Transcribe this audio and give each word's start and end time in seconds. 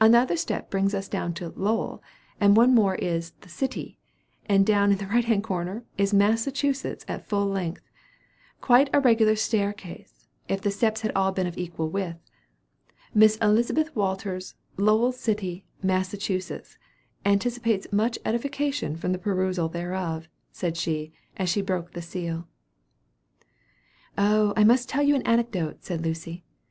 Another 0.00 0.38
step 0.38 0.70
brings 0.70 0.94
us 0.94 1.06
down 1.06 1.34
to 1.34 1.50
'Lowell;' 1.50 2.02
one 2.40 2.74
more 2.74 2.94
is 2.94 3.32
the 3.42 3.50
'City;' 3.50 3.98
and 4.46 4.64
down 4.64 4.90
in 4.90 4.96
the 4.96 5.06
right 5.06 5.26
hand 5.26 5.44
corner 5.44 5.84
is 5.98 6.14
'Massachusetts,' 6.14 7.04
at 7.06 7.26
full 7.28 7.44
length. 7.44 7.82
Quite 8.62 8.88
a 8.94 9.00
regular 9.00 9.36
stair 9.36 9.74
case, 9.74 10.28
if 10.48 10.62
the 10.62 10.70
steps 10.70 11.02
had 11.02 11.12
been 11.12 11.16
all 11.20 11.28
of 11.28 11.36
an 11.38 11.52
equal 11.58 11.90
width. 11.90 12.16
Miss 13.12 13.36
Elizabeth 13.42 13.94
Walters, 13.94 14.54
Lowell 14.78 15.12
City, 15.12 15.66
Massachusetts, 15.82 16.78
anticipates 17.26 17.86
much 17.92 18.18
edification 18.24 18.96
from 18.96 19.12
the 19.12 19.18
perusal 19.18 19.68
thereof," 19.68 20.26
said 20.52 20.78
she, 20.78 21.12
as 21.36 21.50
she 21.50 21.60
broke 21.60 21.92
the 21.92 22.00
seal. 22.00 22.48
"Oh, 24.16 24.54
I 24.56 24.64
must 24.64 24.88
tell 24.88 25.02
you 25.02 25.14
an 25.14 25.26
anecdote," 25.26 25.84
said 25.84 26.02
Lucy. 26.02 26.46